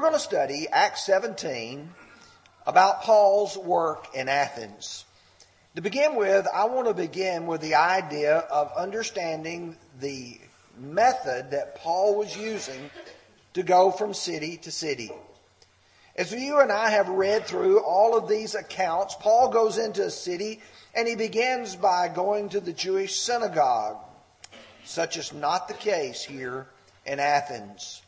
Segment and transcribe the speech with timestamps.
[0.00, 1.90] We're going to study Acts 17
[2.66, 5.04] about Paul's work in Athens.
[5.76, 10.38] To begin with, I want to begin with the idea of understanding the
[10.78, 12.88] method that Paul was using
[13.52, 15.12] to go from city to city.
[16.16, 20.10] As you and I have read through all of these accounts, Paul goes into a
[20.10, 20.60] city
[20.94, 23.98] and he begins by going to the Jewish synagogue.
[24.82, 26.68] Such is not the case here
[27.04, 28.00] in Athens.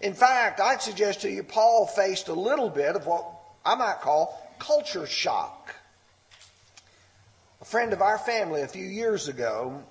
[0.00, 3.26] In fact, I'd suggest to you, Paul faced a little bit of what
[3.64, 5.74] I might call culture shock.
[7.60, 9.82] A friend of our family a few years ago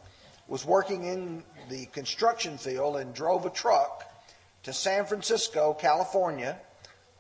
[0.48, 4.06] was working in the construction field and drove a truck
[4.64, 6.60] to San Francisco, California,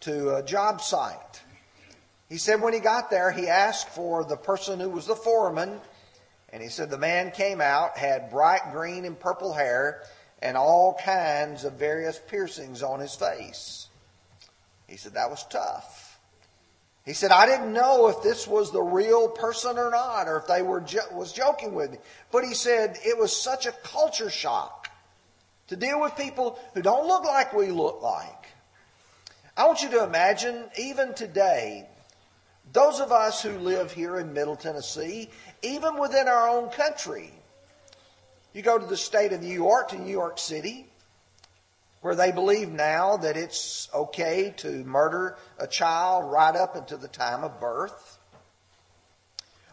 [0.02, 1.42] to a job site.
[2.30, 5.80] He said when he got there, he asked for the person who was the foreman,
[6.52, 10.04] and he said the man came out, had bright green and purple hair,
[10.42, 13.88] and all kinds of various piercings on his face.
[14.88, 16.20] He said that was tough.
[17.06, 20.48] He said, I didn't know if this was the real person or not, or if
[20.48, 21.98] they were jo- was joking with me.
[22.32, 24.90] But he said it was such a culture shock
[25.68, 28.48] to deal with people who don't look like we look like.
[29.58, 31.88] I want you to imagine, even today,
[32.72, 35.30] those of us who live here in Middle Tennessee,
[35.62, 37.34] even within our own country,
[38.60, 40.86] you go to the state of New York, to New York City,
[42.02, 47.08] where they believe now that it's okay to murder a child right up into the
[47.08, 48.20] time of birth.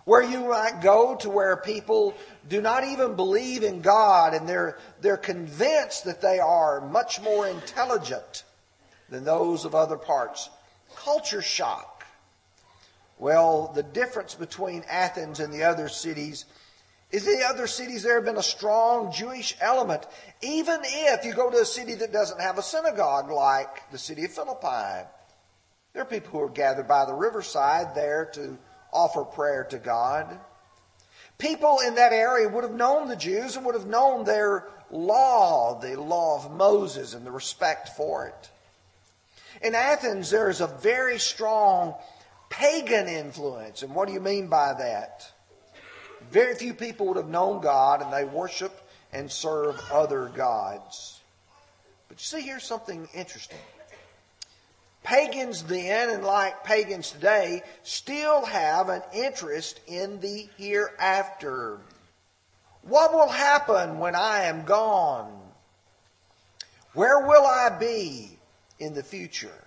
[0.05, 2.15] Where you might go to where people
[2.49, 7.49] do not even believe in God and they're, they're convinced that they are much more
[7.49, 8.45] intelligent
[9.09, 10.49] than those of other parts.
[10.95, 12.07] Culture shock.
[13.19, 16.45] Well, the difference between Athens and the other cities
[17.11, 20.07] is the other cities there have been a strong Jewish element,
[20.43, 24.25] even if you go to a city that doesn't have a synagogue like the city
[24.25, 25.07] of Philippi.
[25.93, 28.59] There are people who are gathered by the riverside there to
[28.93, 30.39] offer prayer to God.
[31.39, 35.79] People in that area would have known the Jews and would have known their law,
[35.79, 38.51] the law of Moses, and the respect for it.
[39.63, 41.95] In Athens, there is a very strong
[42.51, 43.83] pagan influence.
[43.83, 45.31] And what do you mean by that?
[46.31, 48.73] Very few people would have known God and they worship
[49.13, 51.21] and serve other gods.
[52.09, 53.59] But you see, here's something interesting.
[55.03, 61.79] Pagans then, and like pagans today, still have an interest in the hereafter.
[62.83, 65.33] What will happen when I am gone?
[66.93, 68.39] Where will I be
[68.79, 69.65] in the future?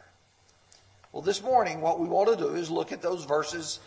[1.12, 3.80] Well, this morning, what we want to do is look at those verses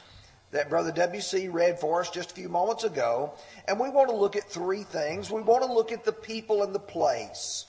[0.53, 3.33] that Brother WC read for us just a few moments ago.
[3.67, 5.31] And we want to look at three things.
[5.31, 7.67] We want to look at the people and the place.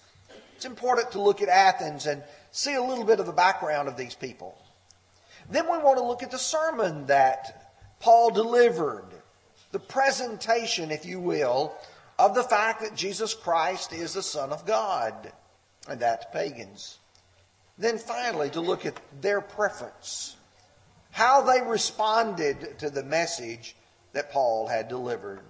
[0.55, 3.97] It's important to look at Athens and see a little bit of the background of
[3.97, 4.57] these people.
[5.49, 9.07] Then we want to look at the sermon that Paul delivered,
[9.71, 11.73] the presentation, if you will,
[12.19, 15.31] of the fact that Jesus Christ is the Son of God,
[15.87, 16.99] and that to pagans.
[17.77, 20.35] Then finally, to look at their preference
[21.13, 23.75] how they responded to the message
[24.13, 25.41] that Paul had delivered.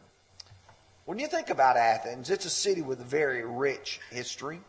[1.06, 4.60] When you think about Athens, it's a city with a very rich history.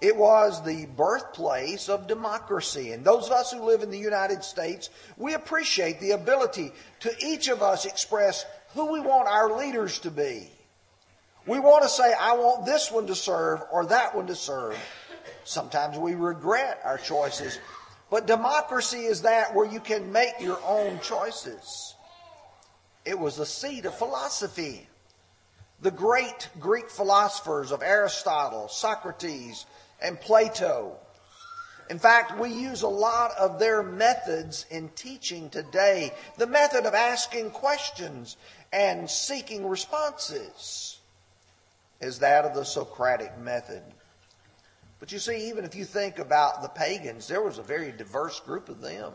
[0.00, 2.92] It was the birthplace of democracy.
[2.92, 7.12] And those of us who live in the United States, we appreciate the ability to
[7.24, 10.48] each of us express who we want our leaders to be.
[11.46, 14.78] We want to say, I want this one to serve or that one to serve.
[15.42, 17.58] Sometimes we regret our choices
[18.12, 21.94] but democracy is that where you can make your own choices.
[23.06, 24.86] It was the seat of philosophy.
[25.80, 29.64] The great Greek philosophers of Aristotle, Socrates,
[30.02, 30.98] and Plato.
[31.88, 36.12] In fact, we use a lot of their methods in teaching today.
[36.36, 38.36] The method of asking questions
[38.74, 41.00] and seeking responses
[41.98, 43.82] is that of the Socratic method.
[45.02, 48.38] But you see, even if you think about the pagans, there was a very diverse
[48.38, 49.12] group of them.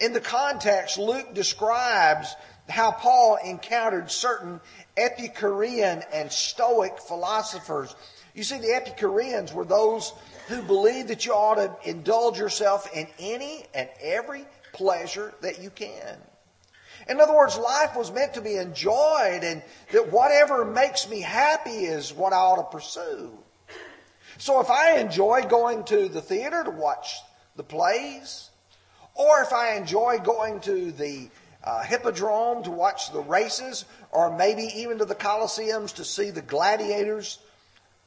[0.00, 2.34] In the context, Luke describes
[2.68, 4.60] how Paul encountered certain
[4.96, 7.94] Epicurean and Stoic philosophers.
[8.34, 10.12] You see, the Epicureans were those
[10.48, 15.70] who believed that you ought to indulge yourself in any and every pleasure that you
[15.70, 16.18] can.
[17.08, 19.62] In other words, life was meant to be enjoyed, and
[19.92, 23.38] that whatever makes me happy is what I ought to pursue.
[24.42, 27.20] So if I enjoy going to the theater to watch
[27.54, 28.50] the plays,
[29.14, 31.28] or if I enjoy going to the
[31.62, 36.42] uh, hippodrome to watch the races, or maybe even to the coliseums to see the
[36.42, 37.38] gladiators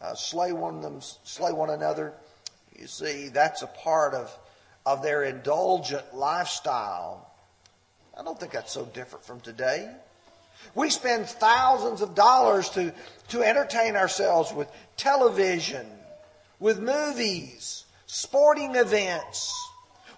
[0.01, 2.11] uh, slay one them, slay one another,
[2.77, 4.37] You see, that's a part of,
[4.85, 7.31] of their indulgent lifestyle.
[8.19, 9.89] I don't think that's so different from today.
[10.73, 12.93] We spend thousands of dollars to,
[13.29, 15.85] to entertain ourselves with television,
[16.59, 19.53] with movies, sporting events.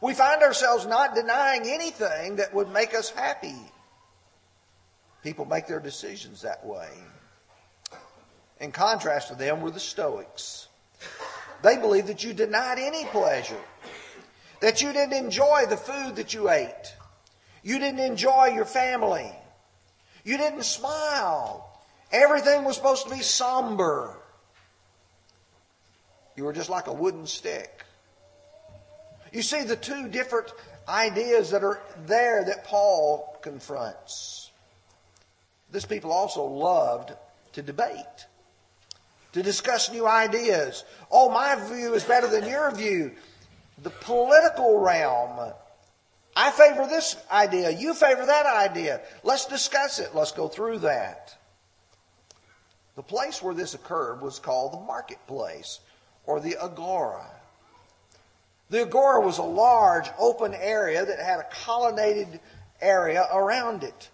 [0.02, 3.56] We find ourselves not denying anything that would make us happy.
[5.24, 6.90] People make their decisions that way.
[8.60, 10.68] In contrast to them were the Stoics.
[11.64, 13.60] They believed that you denied any pleasure,
[14.62, 16.94] that you didn't enjoy the food that you ate,
[17.64, 19.32] you didn't enjoy your family,
[20.24, 21.64] you didn't smile.
[22.12, 24.18] Everything was supposed to be somber.
[26.38, 27.84] You were just like a wooden stick.
[29.34, 30.54] You see the two different
[30.88, 34.52] ideas that are there that Paul confronts.
[35.72, 37.12] This people also loved
[37.54, 38.28] to debate,
[39.34, 40.86] to discuss new ideas.
[41.12, 43.12] Oh, my view is better than your view.
[43.82, 45.54] The political realm.
[46.36, 47.72] I favor this idea.
[47.72, 49.02] You favor that idea.
[49.24, 50.14] Let's discuss it.
[50.14, 51.36] Let's go through that.
[52.96, 55.80] The place where this occurred was called the marketplace
[56.28, 57.26] or the agora.
[58.70, 62.40] The agora was a large open area that had a colonnaded
[62.82, 64.10] area around it.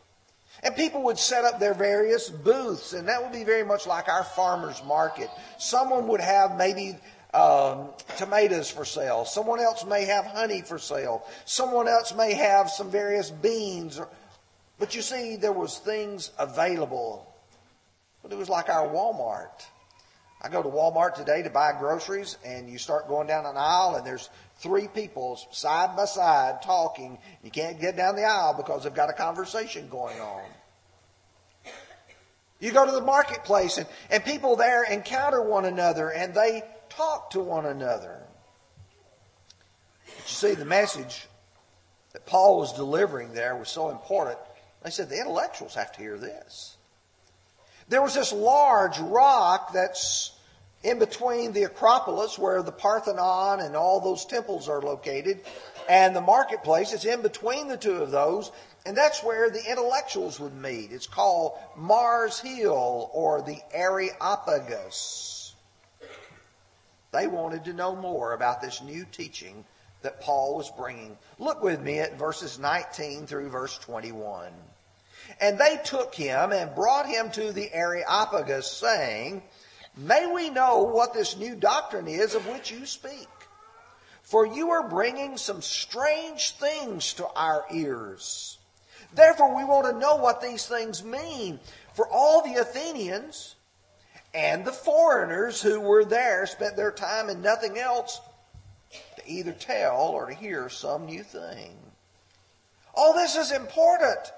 [0.61, 4.07] And people would set up their various booths, and that would be very much like
[4.07, 5.29] our farmer's market.
[5.57, 6.95] Someone would have maybe
[7.33, 9.25] um, tomatoes for sale.
[9.25, 11.25] Someone else may have honey for sale.
[11.45, 13.99] Someone else may have some various beans.
[14.79, 17.27] But you see, there was things available.
[18.21, 19.65] But it was like our Walmart.
[20.43, 23.95] I go to Walmart today to buy groceries, and you start going down an aisle,
[23.95, 27.17] and there's three people side by side talking.
[27.43, 30.43] You can't get down the aisle because they've got a conversation going on.
[32.59, 37.29] You go to the marketplace, and, and people there encounter one another, and they talk
[37.31, 38.19] to one another.
[40.05, 41.25] But you see, the message
[42.11, 44.39] that Paul was delivering there was so important.
[44.83, 46.75] They said the intellectuals have to hear this.
[47.89, 50.31] There was this large rock that's
[50.83, 55.39] in between the Acropolis, where the Parthenon and all those temples are located,
[55.87, 56.93] and the marketplace.
[56.93, 58.51] It's in between the two of those,
[58.85, 60.91] and that's where the intellectuals would meet.
[60.91, 65.55] It's called Mars Hill or the Areopagus.
[67.11, 69.63] They wanted to know more about this new teaching
[70.01, 71.17] that Paul was bringing.
[71.39, 74.51] Look with me at verses 19 through verse 21.
[75.39, 79.43] And they took him and brought him to the Areopagus, saying,
[79.95, 83.27] May we know what this new doctrine is of which you speak.
[84.21, 88.57] For you are bringing some strange things to our ears.
[89.13, 91.59] Therefore, we want to know what these things mean.
[91.93, 93.55] For all the Athenians
[94.33, 98.21] and the foreigners who were there spent their time in nothing else
[99.17, 101.77] to either tell or to hear some new thing.
[102.95, 104.31] All this is important.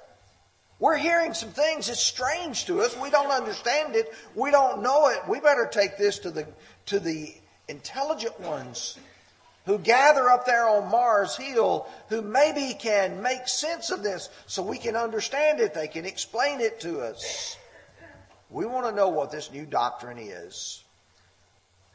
[0.79, 2.97] We're hearing some things that's strange to us.
[2.97, 4.13] We don't understand it.
[4.35, 5.19] We don't know it.
[5.27, 6.47] We better take this to the,
[6.87, 7.33] to the
[7.67, 8.97] intelligent ones
[9.65, 14.61] who gather up there on Mars Hill who maybe can make sense of this so
[14.61, 15.73] we can understand it.
[15.73, 17.57] They can explain it to us.
[18.49, 20.83] We want to know what this new doctrine is.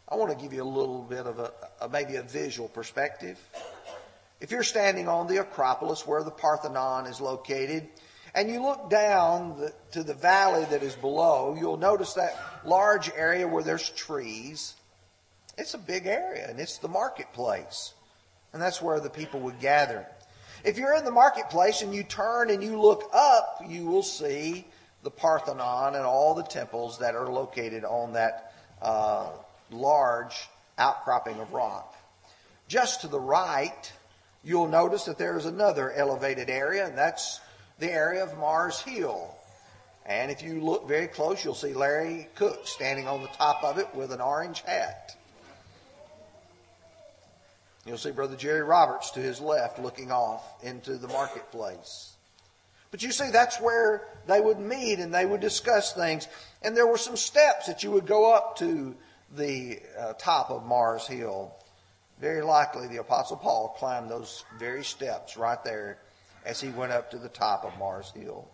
[0.09, 3.39] I want to give you a little bit of a, a maybe a visual perspective.
[4.41, 7.87] If you're standing on the Acropolis where the Parthenon is located,
[8.35, 13.11] and you look down the, to the valley that is below, you'll notice that large
[13.17, 14.75] area where there's trees.
[15.59, 17.93] It's a big area, and it's the marketplace.
[18.53, 20.07] And that's where the people would gather.
[20.65, 24.67] If you're in the marketplace and you turn and you look up, you will see
[25.03, 29.31] the Parthenon and all the temples that are located on that uh,
[29.71, 31.97] large outcropping of rock.
[32.69, 33.93] Just to the right,
[34.45, 37.41] you'll notice that there is another elevated area, and that's
[37.81, 39.35] the area of Mars Hill.
[40.07, 43.79] And if you look very close, you'll see Larry Cook standing on the top of
[43.79, 45.17] it with an orange hat.
[47.87, 52.13] You'll see Brother Jerry Roberts to his left looking off into the marketplace.
[52.91, 56.29] But you see, that's where they would meet and they would discuss things.
[56.63, 58.95] And there were some steps that you would go up to
[59.37, 61.55] the uh, top of Mars Hill.
[62.21, 65.99] Very likely the Apostle Paul climbed those very steps right there
[66.45, 68.49] as he went up to the top of Mars Hill.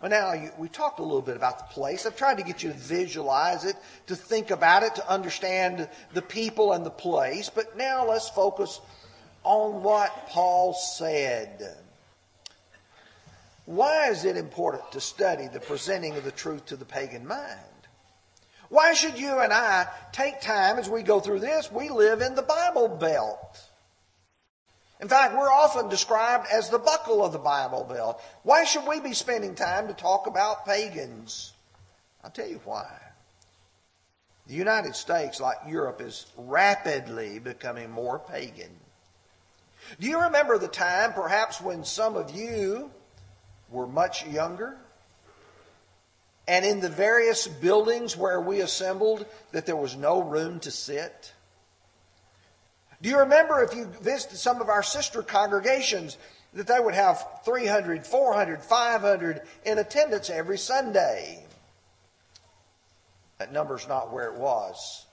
[0.00, 2.04] Well, now, you, we talked a little bit about the place.
[2.04, 3.76] I've tried to get you to visualize it,
[4.08, 7.48] to think about it, to understand the people and the place.
[7.48, 8.80] But now let's focus
[9.42, 11.76] on what Paul said.
[13.64, 17.60] Why is it important to study the presenting of the truth to the pagan mind?
[18.68, 21.70] Why should you and I take time as we go through this?
[21.70, 23.65] We live in the Bible Belt.
[25.00, 28.20] In fact, we're often described as the buckle of the Bible Belt.
[28.42, 31.52] Why should we be spending time to talk about pagans?
[32.24, 32.88] I'll tell you why.
[34.46, 38.70] The United States, like Europe, is rapidly becoming more pagan.
[40.00, 42.90] Do you remember the time, perhaps, when some of you
[43.70, 44.78] were much younger?
[46.48, 51.32] And in the various buildings where we assembled, that there was no room to sit?
[53.06, 56.18] Do you remember if you visited some of our sister congregations
[56.54, 61.46] that they would have 300, 400, 500 in attendance every Sunday?
[63.38, 65.06] That number's not where it was.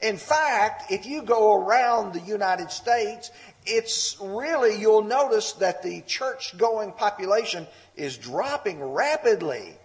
[0.00, 3.30] In fact, if you go around the United States,
[3.64, 9.76] it's really, you'll notice that the church going population is dropping rapidly.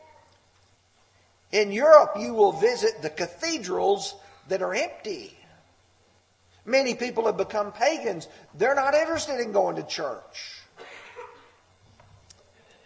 [1.52, 4.16] In Europe, you will visit the cathedrals
[4.48, 5.39] that are empty.
[6.66, 8.28] Many people have become pagans.
[8.54, 10.62] They're not interested in going to church.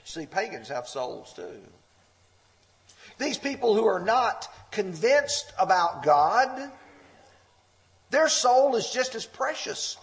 [0.06, 1.62] See, pagans have souls too.
[3.18, 6.72] These people who are not convinced about God,
[8.10, 9.98] their soul is just as precious.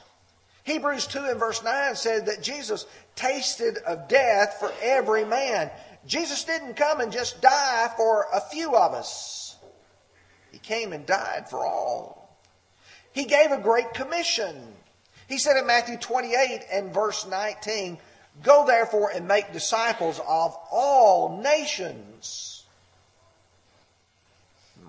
[0.64, 2.86] Hebrews 2 and verse 9 said that Jesus
[3.16, 5.70] tasted of death for every man.
[6.06, 9.56] Jesus didn't come and just die for a few of us.
[10.52, 12.19] He came and died for all.
[13.12, 14.56] He gave a great commission.
[15.28, 17.98] He said in Matthew 28 and verse 19,
[18.42, 22.64] Go therefore and make disciples of all nations.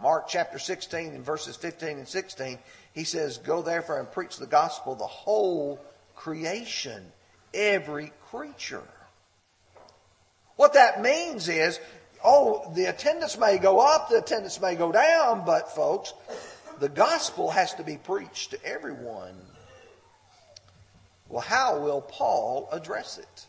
[0.01, 2.57] Mark chapter 16 and verses 15 and 16,
[2.93, 5.79] he says, Go therefore and preach the gospel, the whole
[6.15, 7.03] creation,
[7.53, 8.87] every creature.
[10.55, 11.79] What that means is,
[12.23, 16.13] oh, the attendance may go up, the attendance may go down, but folks,
[16.81, 19.35] the gospel has to be preached to everyone.
[21.29, 23.45] Well, how will Paul address it?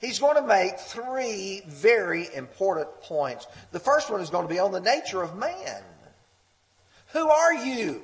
[0.00, 3.48] He's going to make three very important points.
[3.72, 5.82] The first one is going to be on the nature of man.
[7.14, 8.02] Who are you?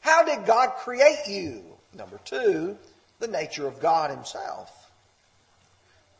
[0.00, 1.62] How did God create you?
[1.94, 2.78] Number two,
[3.18, 4.90] the nature of God Himself.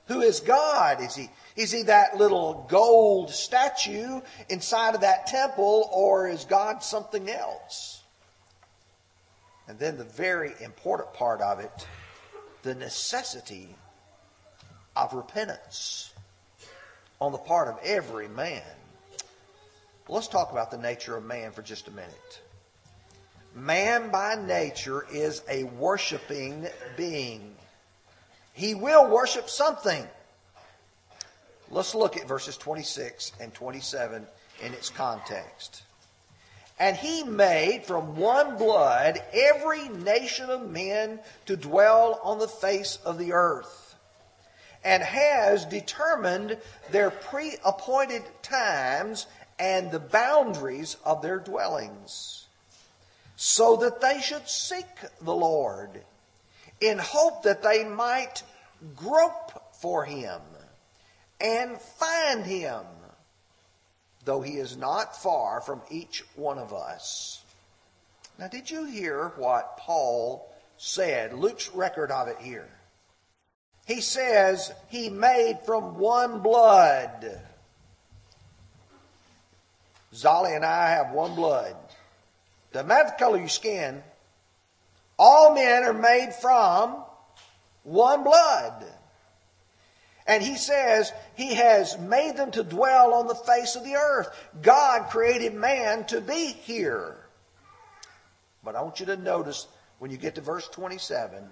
[0.08, 1.02] Who is God?
[1.02, 6.84] Is he, is he that little gold statue inside of that temple, or is God
[6.84, 8.00] something else?
[9.66, 11.88] And then the very important part of it,
[12.62, 13.74] the necessity
[14.94, 16.14] of repentance
[17.20, 18.62] on the part of every man.
[20.08, 22.40] let's talk about the nature of man for just a minute.
[23.56, 27.56] Man by nature is a worshiping being.
[28.52, 30.06] He will worship something.
[31.70, 34.26] Let's look at verses 26 and 27
[34.62, 35.82] in its context.
[36.78, 42.98] And he made from one blood every nation of men to dwell on the face
[43.04, 43.96] of the earth,
[44.84, 46.56] and has determined
[46.90, 49.26] their pre appointed times
[49.58, 52.46] and the boundaries of their dwellings,
[53.36, 54.86] so that they should seek
[55.20, 56.00] the Lord
[56.80, 58.44] in hope that they might
[58.94, 60.40] grope for him
[61.40, 62.82] and find him,
[64.24, 67.42] though he is not far from each one of us.
[68.38, 71.32] Now, did you hear what Paul said?
[71.32, 72.68] Luke's record of it here.
[73.86, 77.40] He says he made from one blood.
[80.14, 81.74] Zolly and I have one blood.
[82.72, 84.02] Doesn't matter the color of your skin.
[85.18, 87.02] All men are made from
[87.82, 88.84] one blood.
[90.28, 94.28] And he says he has made them to dwell on the face of the earth.
[94.60, 97.16] God created man to be here.
[98.62, 99.66] But I want you to notice
[99.98, 101.42] when you get to verse 27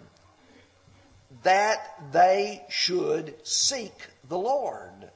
[1.42, 3.95] that they should seek
[4.28, 5.11] the Lord.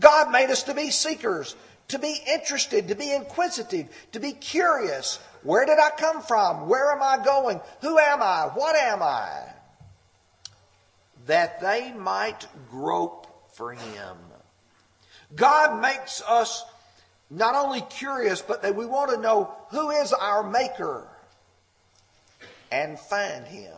[0.00, 1.54] God made us to be seekers,
[1.88, 5.18] to be interested, to be inquisitive, to be curious.
[5.42, 6.66] Where did I come from?
[6.66, 7.60] Where am I going?
[7.82, 8.50] Who am I?
[8.54, 9.45] What am I?
[11.26, 14.16] That they might grope for Him.
[15.34, 16.64] God makes us
[17.30, 21.08] not only curious, but that we want to know who is our Maker
[22.70, 23.72] and find Him.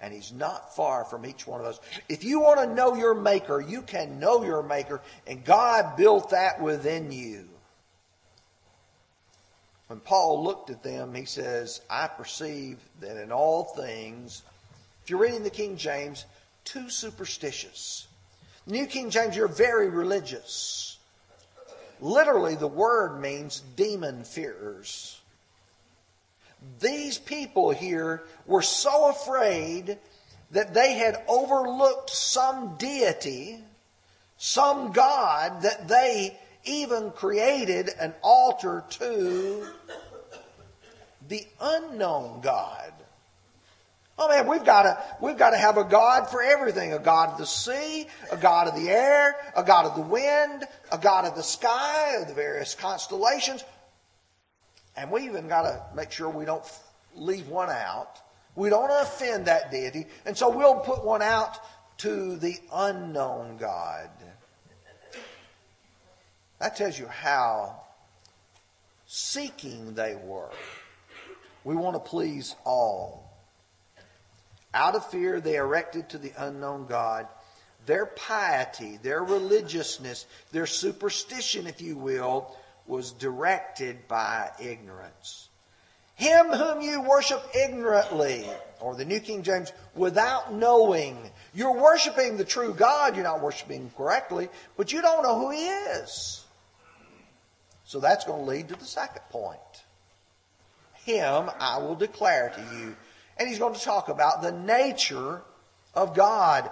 [0.00, 1.80] And He's not far from each one of us.
[2.08, 6.30] If you want to know your Maker, you can know your Maker, and God built
[6.30, 7.48] that within you.
[9.86, 14.42] When Paul looked at them, he says, I perceive that in all things,
[15.04, 16.24] if you're reading the King James,
[16.64, 18.06] too superstitious.
[18.66, 20.98] New King James, you're very religious.
[22.00, 25.20] Literally, the word means demon fearers.
[26.80, 29.98] These people here were so afraid
[30.52, 33.58] that they had overlooked some deity,
[34.36, 39.66] some God, that they even created an altar to
[41.28, 42.92] the unknown God.
[44.18, 46.92] Oh man, we've got to, we've got to have a God for everything.
[46.92, 50.64] A God of the sea, a God of the air, a God of the wind,
[50.90, 53.64] a God of the sky, of the various constellations.
[54.96, 56.64] And we even got to make sure we don't
[57.14, 58.18] leave one out.
[58.54, 60.06] We don't offend that deity.
[60.26, 61.58] And so we'll put one out
[61.98, 64.10] to the unknown God.
[66.58, 67.80] That tells you how
[69.06, 70.50] seeking they were.
[71.64, 73.21] We want to please all.
[74.74, 77.26] Out of fear, they erected to the unknown God.
[77.84, 85.48] Their piety, their religiousness, their superstition, if you will, was directed by ignorance.
[86.14, 88.46] Him whom you worship ignorantly,
[88.80, 91.18] or the New King James, without knowing.
[91.54, 95.66] You're worshiping the true God, you're not worshiping correctly, but you don't know who He
[95.66, 96.44] is.
[97.84, 99.58] So that's going to lead to the second point.
[101.04, 102.96] Him I will declare to you.
[103.38, 105.42] And he's going to talk about the nature
[105.94, 106.70] of God.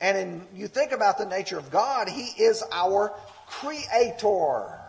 [0.00, 3.12] And in, you think about the nature of God, He is our
[3.46, 4.80] creator.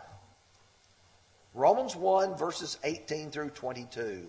[1.54, 4.28] Romans 1, verses 18 through 22.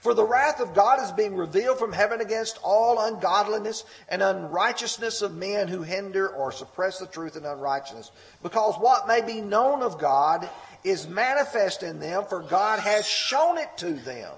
[0.00, 5.22] For the wrath of God is being revealed from heaven against all ungodliness and unrighteousness
[5.22, 8.10] of men who hinder or suppress the truth in unrighteousness.
[8.42, 10.48] Because what may be known of God
[10.82, 14.32] is manifest in them, for God has shown it to them.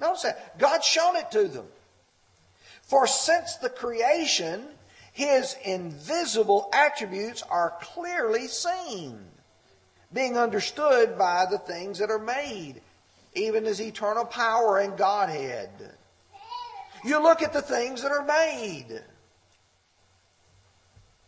[0.00, 0.58] Notice that.
[0.58, 1.66] God's shown it to them.
[2.82, 4.66] For since the creation,
[5.12, 9.18] his invisible attributes are clearly seen,
[10.12, 12.80] being understood by the things that are made
[13.36, 15.70] even his eternal power and Godhead.
[17.04, 19.02] You look at the things that are made.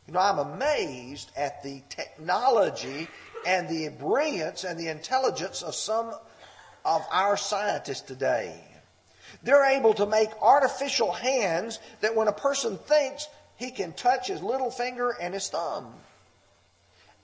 [0.07, 3.07] You know, I'm amazed at the technology
[3.47, 6.15] and the brilliance and the intelligence of some
[6.85, 8.61] of our scientists today.
[9.43, 14.43] They're able to make artificial hands that when a person thinks, he can touch his
[14.43, 15.93] little finger and his thumb.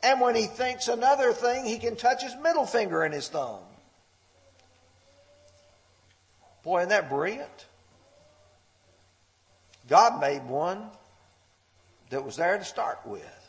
[0.03, 3.61] And when he thinks another thing, he can touch his middle finger and his thumb.
[6.63, 7.67] Boy, isn't that brilliant?
[9.89, 10.89] God made one
[12.11, 13.44] that was there to start with.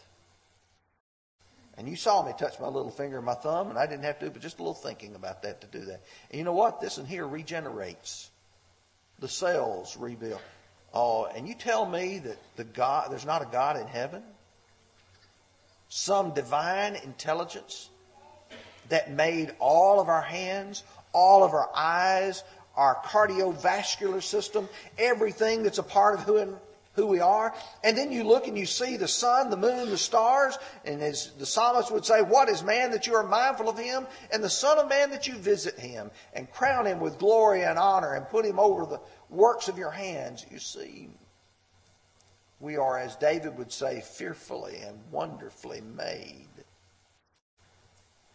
[1.77, 4.19] And you saw me touch my little finger and my thumb, and I didn't have
[4.19, 6.03] to but just a little thinking about that to do that.
[6.29, 6.79] And you know what?
[6.79, 8.29] This in here regenerates.
[9.19, 10.41] The cells rebuild.
[10.93, 14.23] Oh, and you tell me that the God there's not a God in heaven?
[15.89, 17.89] Some divine intelligence
[18.89, 22.43] that made all of our hands, all of our eyes,
[22.75, 26.55] our cardiovascular system, everything that's a part of who, and,
[26.95, 27.53] who we are.
[27.83, 31.31] And then you look and you see the sun, the moon, the stars, and as
[31.37, 34.07] the psalmist would say, What is man that you are mindful of him?
[34.31, 37.77] And the Son of Man that you visit him and crown him with glory and
[37.77, 40.45] honor and put him over the works of your hands.
[40.49, 41.09] You see,
[42.59, 46.47] we are, as David would say, fearfully and wonderfully made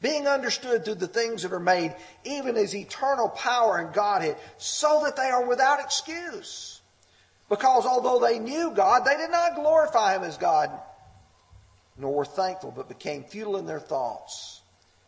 [0.03, 1.95] being understood through the things that are made,
[2.25, 6.80] even as eternal power and Godhead, so that they are without excuse.
[7.51, 10.71] Because although they knew God, they did not glorify Him as God,
[11.99, 14.63] nor were thankful, but became futile in their thoughts.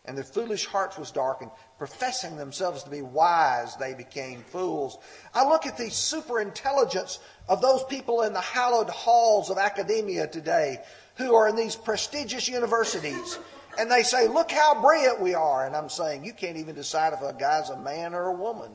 [0.04, 1.52] And their foolish hearts was darkened.
[1.78, 4.98] Professing themselves to be wise, they became fools.
[5.32, 10.26] I look at the super intelligence of those people in the hallowed halls of academia
[10.26, 10.78] today
[11.14, 13.38] who are in these prestigious universities
[13.78, 15.64] and they say, Look how brilliant we are.
[15.64, 18.72] And I'm saying, You can't even decide if a guy's a man or a woman.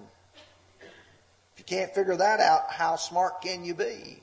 [1.57, 4.21] If you can't figure that out, how smart can you be?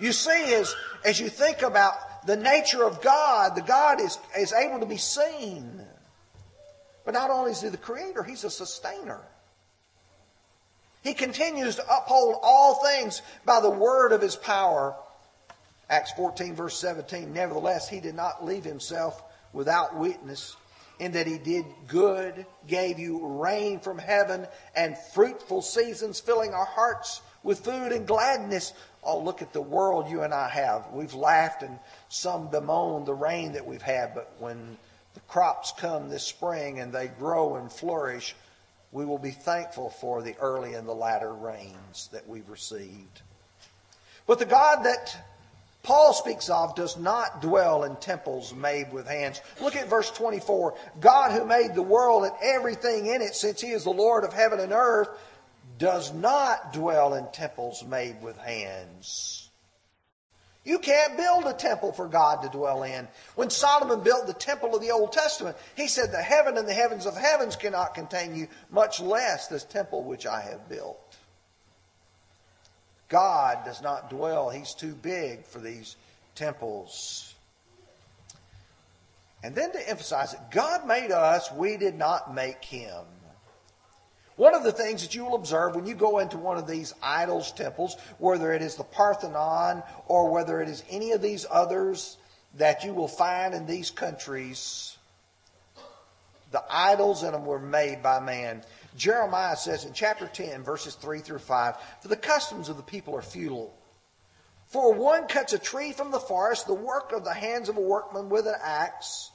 [0.00, 4.52] You see, as, as you think about the nature of God, the God is, is
[4.52, 5.80] able to be seen.
[7.04, 9.20] But not only is he the creator, he's a sustainer.
[11.02, 14.96] He continues to uphold all things by the word of his power
[15.90, 17.32] Acts 14, verse 17.
[17.32, 20.56] Nevertheless, he did not leave himself without witness,
[20.98, 26.64] in that he did good, gave you rain from heaven, and fruitful seasons, filling our
[26.64, 28.72] hearts with food and gladness.
[29.02, 30.86] Oh, look at the world you and I have.
[30.92, 31.78] We've laughed and
[32.08, 34.78] some bemoan the rain that we've had, but when
[35.14, 38.34] the crops come this spring and they grow and flourish,
[38.92, 43.22] we will be thankful for the early and the latter rains that we've received.
[44.26, 45.16] But the God that
[45.84, 49.40] Paul speaks of does not dwell in temples made with hands.
[49.60, 50.74] Look at verse 24.
[50.98, 54.32] God who made the world and everything in it, since he is the Lord of
[54.32, 55.08] heaven and earth,
[55.78, 59.50] does not dwell in temples made with hands.
[60.64, 63.06] You can't build a temple for God to dwell in.
[63.34, 66.72] When Solomon built the temple of the Old Testament, he said, The heaven and the
[66.72, 70.98] heavens of heavens cannot contain you, much less this temple which I have built.
[73.14, 75.94] God does not dwell, He's too big for these
[76.34, 77.32] temples.
[79.44, 83.04] And then to emphasize it, God made us, we did not make Him.
[84.34, 86.92] One of the things that you will observe when you go into one of these
[87.00, 92.16] idols temples, whether it is the Parthenon or whether it is any of these others
[92.56, 94.98] that you will find in these countries,
[96.50, 98.64] the idols in them were made by man.
[98.96, 103.16] Jeremiah says in chapter 10, verses 3 through 5 For the customs of the people
[103.16, 103.74] are futile.
[104.66, 107.80] For one cuts a tree from the forest, the work of the hands of a
[107.80, 109.30] workman with an axe.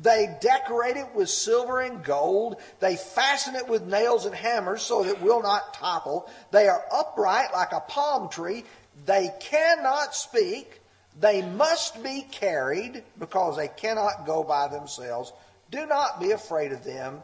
[0.00, 2.56] They decorate it with silver and gold.
[2.78, 6.30] They fasten it with nails and hammers so that it will not topple.
[6.52, 8.64] They are upright like a palm tree.
[9.06, 10.80] They cannot speak.
[11.18, 15.32] They must be carried because they cannot go by themselves.
[15.70, 17.22] Do not be afraid of them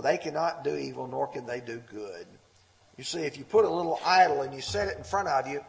[0.00, 2.26] for they cannot do evil, nor can they do good.
[2.96, 5.46] You see, if you put a little idol and you set it in front of
[5.46, 5.62] you,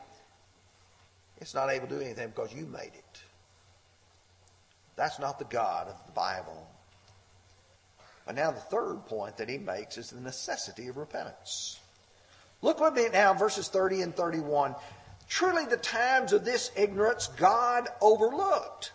[1.38, 3.24] it's not able to do anything because you made it.
[4.96, 6.66] That's not the God of the Bible.
[8.26, 11.82] But now the third point that he makes is the necessity of repentance.
[12.62, 14.76] Look with me now, verses 30 and 31.
[15.28, 18.94] Truly, the times of this ignorance God overlooked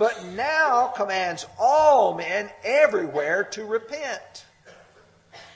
[0.00, 4.46] but now commands all men everywhere to repent.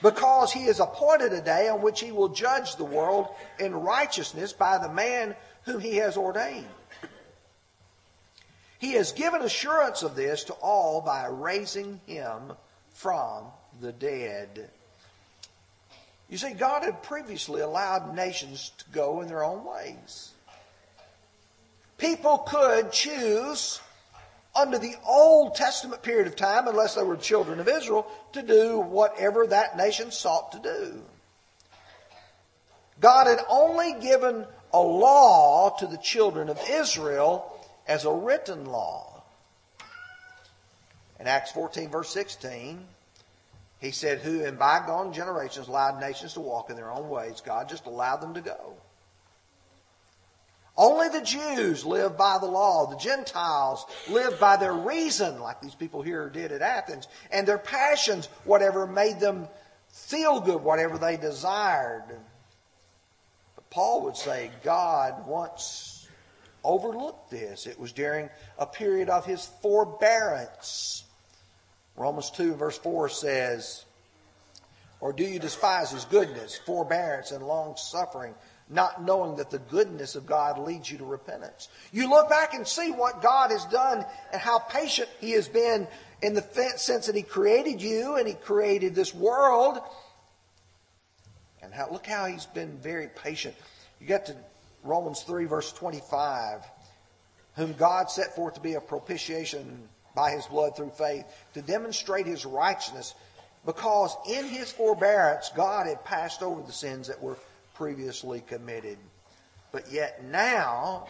[0.03, 3.29] Because he has appointed a day on which he will judge the world
[3.59, 6.67] in righteousness by the man whom he has ordained.
[8.79, 12.53] He has given assurance of this to all by raising him
[12.91, 13.45] from
[13.81, 14.69] the dead.
[16.29, 20.33] You see, God had previously allowed nations to go in their own ways.
[21.97, 23.81] People could choose
[24.57, 28.79] under the Old Testament period of time, unless they were children of Israel, to do
[28.79, 31.03] whatever that nation sought to do.
[33.01, 39.23] God had only given a law to the children of Israel as a written law.
[41.19, 42.85] In Acts 14, verse 16,
[43.81, 47.69] he said, Who in bygone generations allowed nations to walk in their own ways, God
[47.69, 48.75] just allowed them to go.
[50.77, 52.87] Only the Jews live by the law.
[52.87, 57.59] The Gentiles live by their reason, like these people here did at Athens, and their
[57.59, 59.49] passions, whatever made them
[59.89, 62.19] feel good, whatever they desired.
[63.55, 66.09] But Paul would say God once
[66.65, 67.67] overlooked this.
[67.67, 71.05] It was during a period of his forbearance.
[71.97, 73.85] Romans 2 verse 4 says,
[75.01, 78.35] Or do you despise his goodness, forbearance, and long suffering?
[78.69, 81.69] Not knowing that the goodness of God leads you to repentance.
[81.93, 85.87] You look back and see what God has done and how patient He has been
[86.23, 86.43] in the
[86.77, 89.79] sense that He created you and He created this world.
[91.63, 93.55] And how, look how He's been very patient.
[94.01, 94.37] You get to
[94.83, 96.61] Romans 3, verse 25,
[97.57, 102.27] whom God set forth to be a propitiation by His blood through faith to demonstrate
[102.27, 103.15] His righteousness
[103.67, 107.37] because in His forbearance God had passed over the sins that were
[107.75, 108.99] previously committed.
[109.73, 111.07] But yet now,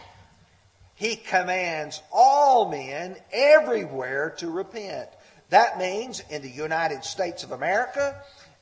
[0.95, 5.09] he commands all men everywhere to repent.
[5.49, 8.15] That means in the United States of America,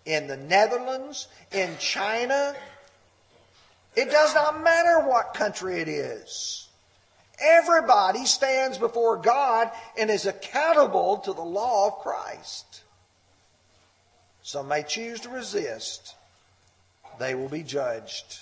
[0.05, 2.53] in the Netherlands, in China.
[3.95, 6.67] It does not matter what country it is.
[7.39, 12.83] Everybody stands before God and is accountable to the law of Christ.
[14.41, 16.15] Some may choose to resist
[17.19, 18.39] they will be judged.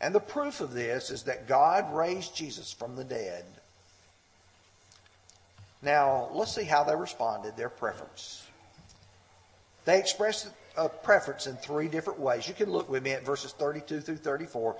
[0.00, 3.44] And the proof of this is that God raised Jesus from the dead.
[5.80, 8.46] Now, let's see how they responded, their preference.
[9.84, 12.48] They expressed a preference in three different ways.
[12.48, 14.76] You can look with me at verses 32 through 34.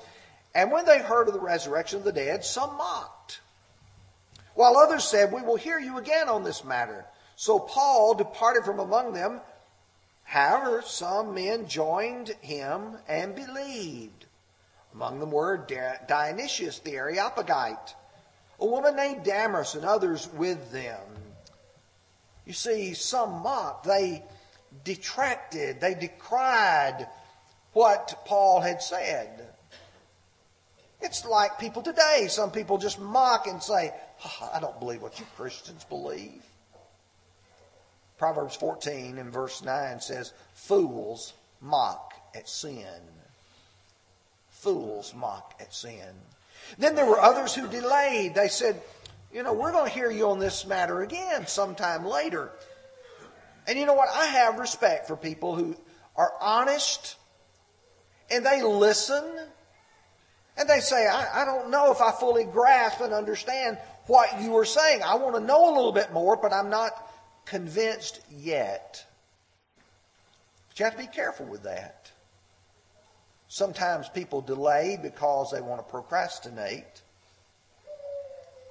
[0.54, 3.40] And when they heard of the resurrection of the dead, some mocked,
[4.54, 7.04] while others said, We will hear you again on this matter.
[7.36, 9.40] So Paul departed from among them
[10.32, 14.24] However, some men joined him and believed.
[14.94, 15.58] Among them were
[16.08, 17.94] Dionysius the Areopagite,
[18.58, 21.02] a woman named Damaris, and others with them.
[22.46, 23.84] You see, some mocked.
[23.84, 24.24] They
[24.84, 25.82] detracted.
[25.82, 27.06] They decried
[27.74, 29.48] what Paul had said.
[31.02, 32.28] It's like people today.
[32.30, 33.92] Some people just mock and say,
[34.24, 36.42] oh, I don't believe what you Christians believe.
[38.22, 43.00] Proverbs 14 and verse 9 says, Fools mock at sin.
[44.48, 46.14] Fools mock at sin.
[46.78, 48.36] Then there were others who delayed.
[48.36, 48.80] They said,
[49.34, 52.52] You know, we're going to hear you on this matter again sometime later.
[53.66, 54.08] And you know what?
[54.14, 55.74] I have respect for people who
[56.14, 57.16] are honest
[58.30, 59.24] and they listen
[60.56, 64.52] and they say, I, I don't know if I fully grasp and understand what you
[64.52, 65.02] were saying.
[65.02, 66.92] I want to know a little bit more, but I'm not
[67.44, 69.04] convinced yet.
[70.68, 72.10] But you have to be careful with that.
[73.48, 77.02] Sometimes people delay because they want to procrastinate.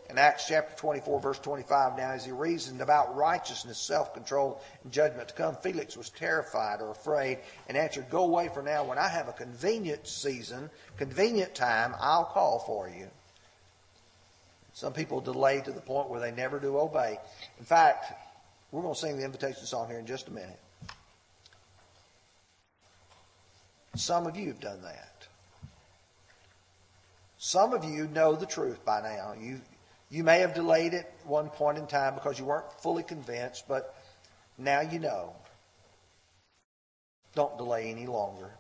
[0.10, 4.92] In Acts chapter 24, verse 25, now as he reasoned about righteousness, self control, and
[4.92, 7.38] judgment to come, Felix was terrified or afraid
[7.70, 8.84] and answered, Go away for now.
[8.84, 13.08] When I have a convenient season, convenient time, I'll call for you.
[14.74, 17.20] Some people delay to the point where they never do obey.
[17.60, 18.14] In fact,
[18.72, 20.60] we're going to sing the invitation song here in just a minute.
[23.96, 25.28] Some of you have done that.
[27.38, 29.34] Some of you know the truth by now.
[29.40, 29.60] You,
[30.10, 33.96] you may have delayed it one point in time because you weren't fully convinced, but
[34.58, 35.36] now you know.
[37.36, 38.52] Don't delay any longer.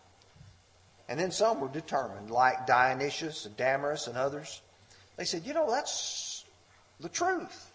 [1.08, 4.62] And then some were determined, like Dionysius and Damaris and others.
[5.18, 6.46] They said, you know, that's
[7.00, 7.71] the truth.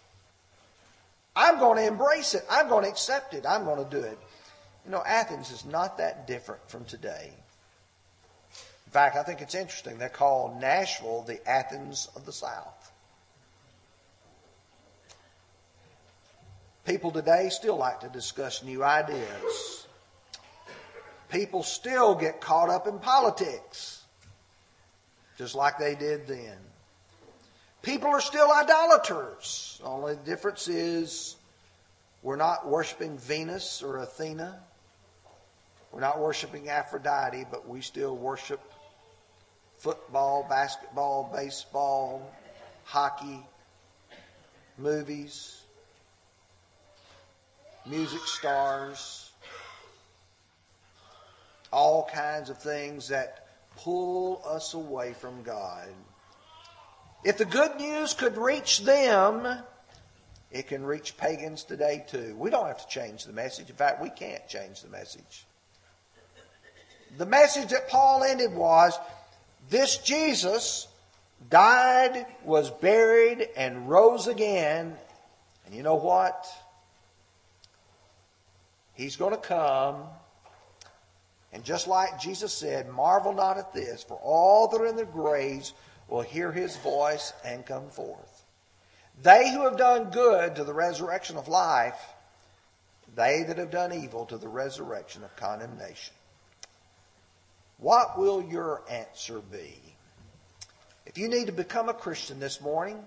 [1.37, 2.43] I'm going to embrace it.
[2.49, 3.45] I'm going to accept it.
[3.47, 4.17] I'm going to do it.
[4.83, 7.31] You know, Athens is not that different from today.
[8.87, 9.99] In fact, I think it's interesting.
[9.99, 12.91] They call Nashville the Athens of the South.
[16.85, 19.85] People today still like to discuss new ideas.
[21.29, 24.01] People still get caught up in politics,
[25.37, 26.57] just like they did then.
[27.81, 29.79] People are still idolaters.
[29.83, 31.35] Only the difference is
[32.23, 34.59] we're not worshiping Venus or Athena.
[35.91, 38.59] We're not worshiping Aphrodite, but we still worship
[39.77, 42.33] football, basketball, baseball,
[42.83, 43.45] hockey,
[44.77, 45.61] movies,
[47.85, 49.31] music stars,
[51.71, 55.87] all kinds of things that pull us away from God.
[57.27, 59.45] If the good news could reach them,
[60.49, 62.33] it can reach pagans today too.
[62.37, 63.69] We don't have to change the message.
[63.69, 65.45] In fact, we can't change the message.
[67.17, 68.97] The message that Paul ended was
[69.69, 70.87] this Jesus
[71.49, 74.95] died, was buried, and rose again.
[75.65, 76.47] And you know what?
[78.93, 80.03] He's going to come.
[81.51, 85.03] And just like Jesus said, marvel not at this, for all that are in the
[85.03, 85.73] graves
[86.07, 88.43] will hear his voice and come forth.
[89.21, 91.99] They who have done good to the resurrection of life,
[93.15, 96.13] they that have done evil to the resurrection of condemnation.
[97.79, 99.75] What will your answer be?
[101.05, 102.99] If you need to become a Christian this morning,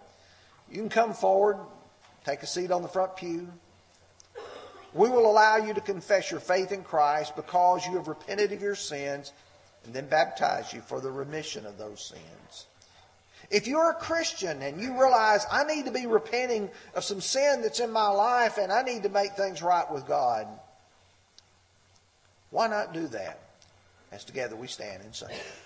[0.71, 1.59] you can come forward,
[2.25, 3.49] take a seat on the front pew.
[4.93, 8.63] We will allow you to confess your faith in Christ because you have repented of
[8.63, 9.33] your sins
[9.85, 12.67] and then baptize you for the remission of those sins.
[13.51, 17.63] If you're a Christian and you realize I need to be repenting of some sin
[17.63, 20.47] that's in my life and I need to make things right with God,
[22.51, 23.41] why not do that
[24.13, 25.29] as together we stand and sing?